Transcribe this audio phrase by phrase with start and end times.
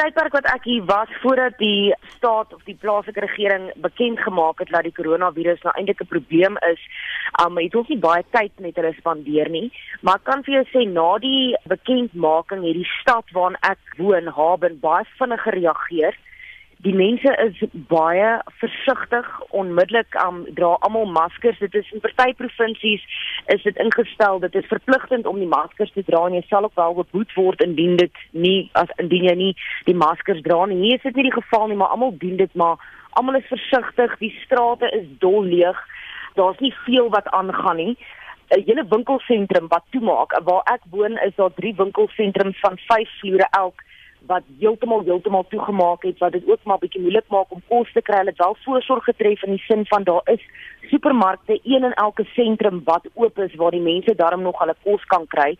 [0.00, 4.70] tydperk wat ek hier was voordat die staat of die plaaslike regering bekend gemaak het
[4.72, 6.80] dat die koronavirus nou eintlik 'n probleem is,
[7.44, 9.68] um het ons nie baie tyd met hulle spandeer nie,
[10.00, 14.26] maar ek kan vir jou sê na die bekendmaking het die stad waarin ek woon,
[14.40, 16.16] Haben, baie vinnig gereageer
[16.82, 17.58] die mense is
[17.90, 18.28] baie
[18.60, 19.26] versigtig
[19.56, 21.58] onmiddellik um, dra almal maskers.
[21.60, 23.04] Dit is in party provinsies
[23.52, 24.40] is dit ingestel.
[24.40, 27.64] Dit is verpligtend om die maskers te dra en jy sal ook wel beboet word
[27.66, 29.52] indien dit nie as indien jy nie
[29.88, 30.80] die maskers dra nie.
[30.86, 32.80] Hier is dit nie die geval nie maar almal dien dit maar
[33.18, 34.16] almal is versigtig.
[34.24, 35.76] Die strate is dol leeg.
[36.40, 37.96] Daar's nie veel wat aangaan nie.
[38.50, 43.46] 'n hele winkelsentrum wat toemaak waar ek woon is daar drie winkelsentrums van 5 vloere
[43.50, 43.84] elk
[44.26, 48.02] wat heeltemal heeltemal toegemaak het wat dit ook maar bietjie moeilik maak om kos te
[48.02, 48.16] kry.
[48.16, 50.42] Hulle het wel voorsorg getref in die sin van daar is
[50.90, 55.04] supermarkte een in elke sentrum wat oop is waar die mense darm nog hulle kos
[55.04, 55.56] kan kry.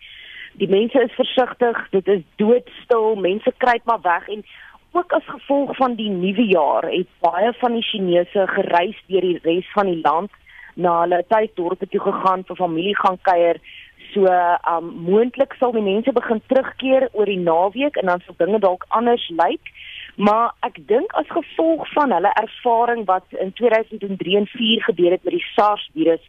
[0.53, 4.45] Die mense is versigtig, dit is doodstil, mense kruip maar weg en
[4.93, 9.39] ook as gevolg van die nuwe jaar het baie van die Chinese gereis deur die
[9.43, 10.31] res van die land
[10.75, 13.61] na hulle tuisdorpe toe gegaan vir familie gaan kuier
[14.13, 14.27] So,
[14.71, 18.87] um moontlik sal die mense begin terugkeer oor die naweek en dan sal dinge dalk
[18.89, 19.73] anders lyk.
[20.17, 25.25] Maar ek dink as gevolg van hulle ervaring wat in 2003 en 4 gebeur het
[25.25, 26.25] met die SARS virus,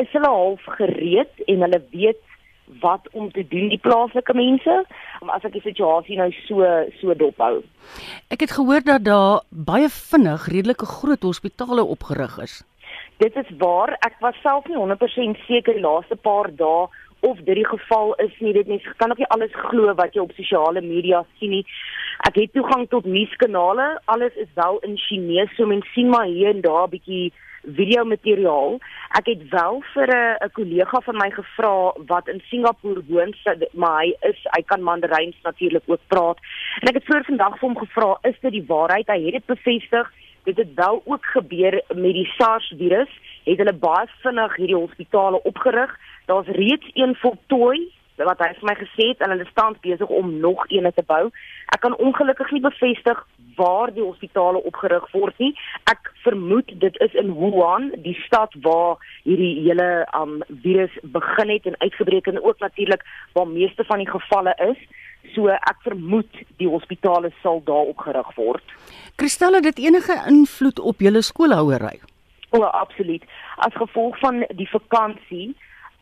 [0.00, 2.22] is hulle half gereed en hulle weet
[2.80, 4.76] wat om te doen die plaaslike mense
[5.20, 6.68] om as ek die situasie nou so
[7.00, 7.60] so dophou.
[8.32, 12.62] Ek het gehoor dat daar baie vinnig redelike groot hospitale opgerig is.
[13.22, 16.88] Dit is waar, ek was self nie 100% seker die laaste paar dae
[17.30, 20.24] of dit die geval is nie dit mens kan ook nie alles glo wat jy
[20.24, 21.64] op sosiale media sien nie.
[22.28, 26.52] Ek het toegang tot nuuskanale alles is wel in Chinese so mens sien maar hier
[26.52, 27.32] en daar 'n bietjie
[27.64, 28.76] video materiaal
[29.18, 33.34] ek het wel vir 'n 'n kollega van my gevra wat in Singapore woon
[33.72, 36.38] maar hy is hy kan Mandarijn natuurlik ook praat.
[36.80, 39.06] En ek het voor vandag vir hom gevra is dit die waarheid?
[39.06, 40.12] Hy het dit bevestig
[40.44, 43.10] dit het wel ook gebeur met die SARS virus
[43.44, 45.92] het hulle baie vinnig hierdie hospitale opgerig
[46.24, 50.28] Daar's reeds een voltooi wat hy vir my gesê het en hulle staan besig om
[50.38, 51.24] nog een te bou.
[51.74, 53.24] Ek kan ongelukkig nie bevestig
[53.56, 55.50] waar die hospitale opgerig word nie.
[55.90, 61.66] Ek vermoed dit is in Wuhan, die stad waar hierdie hele um virus begin het
[61.66, 64.78] en uitgebreek en ook natuurlik waar meeste van die gevalle is.
[65.32, 68.74] So ek vermoed die hospitale sal daar opgerig word.
[69.16, 72.00] Kristel, het dit enige invloed op julle skoolhouery?
[72.50, 73.24] O, absoluut.
[73.56, 75.54] As gevolg van die vakansie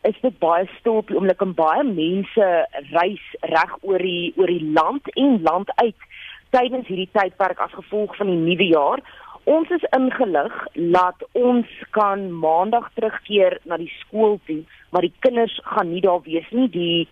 [0.03, 2.47] is dit baie stil op die oomblik en baie mense
[2.91, 6.07] reis reg oor die oor die land en land uit
[6.53, 9.01] tydens hierdie tydperk as gevolg van die nuwe jaar.
[9.49, 10.53] Ons is ingelig
[10.93, 14.61] dat ons kan maandag terugkeer na die skool toe,
[14.91, 16.69] maar die kinders gaan nie daar wees nie.
[16.71, 17.09] Die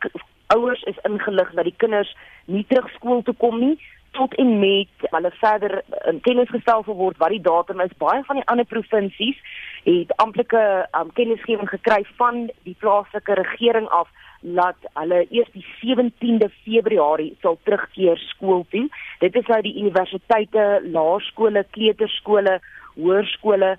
[0.56, 3.76] ouers is ingelig dat die kinders nie terug skool toe kom nie
[4.12, 7.94] tot en met hulle verder in kennis gestel word wat die datum is.
[7.98, 9.40] Baie van die ander provinsies
[9.86, 10.64] het amptelike
[11.00, 17.58] um, kennisgewing gekry van die plaaslike regering af dat hulle eers die 17de Februarie sal
[17.64, 18.88] terugkeer skool toe.
[19.22, 22.60] Dit is nou die universiteite, laerskole, kleuterskole,
[22.98, 23.76] hoërskole.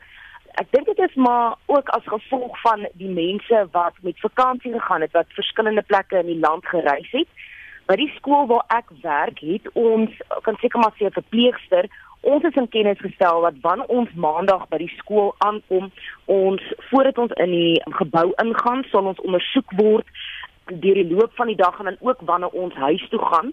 [0.61, 5.01] Ek dink dit is maar ook as gevolg van die mense wat met vakansie gegaan
[5.01, 7.29] het, wat verskillende plekke in die land gereis het.
[7.87, 10.11] By die skool waar ek werk, het ons
[10.43, 11.89] kan seker maar sê 'n verpleegster
[12.23, 15.89] Ons is in kennis gestel dat wanneer ons maandag by die skool aankom,
[16.31, 20.07] ons voordat ons in die gebou ingaan, sal ons ondersoek word
[20.71, 23.51] deur die loop van die dag en dan ook wanneer ons huis toe gaan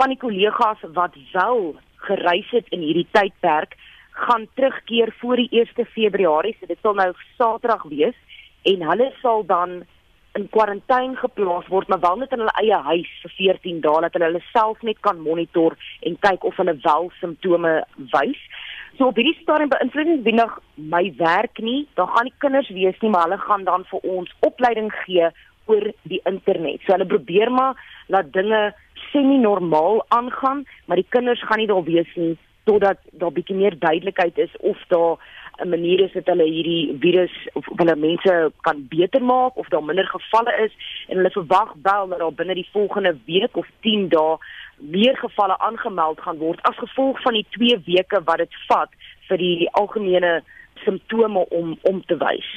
[0.00, 1.76] van die kollegas wat wel
[2.08, 3.78] gereis het in hierdie tydperk
[4.18, 8.16] gaan terugkeer voor die 1 Februarie, so dit sal nou Saterdag wees
[8.68, 9.82] en hulle sal dan
[10.38, 14.16] in kwarantyne geplaas word, maar wel net in hulle eie huis vir 14 dae dat
[14.16, 17.74] hulle hulle self net kan monitor en kyk of hulle wel simptome
[18.14, 18.42] wys.
[18.98, 20.56] So op hierdie stadium beïnvloed dit wenig
[20.94, 21.86] my werk nie.
[21.98, 25.30] Daar gaan nie kinders wees nie, maar hulle gaan dan vir ons opleiding gee
[25.70, 26.82] oor die internet.
[26.84, 28.62] So hulle probeer maar laat dinge
[29.12, 32.36] semi-normaal aangaan, maar die kinders gaan nie daar wees nie
[32.68, 35.16] totdat daar bietjie meer duidelikheid is of daar
[35.64, 39.84] 'n manier is dat hulle hierdie virus of hulle mense kan beter maak of daar
[39.84, 40.72] minder gevalle is
[41.08, 44.36] en hulle verwag wel dat daar binne die volgende week of 10 dae
[44.76, 48.90] meer gevalle aangemeld gaan word as gevolg van die 2 weke wat dit vat
[49.28, 50.42] vir die algemene
[50.84, 52.50] simptome om om te wys.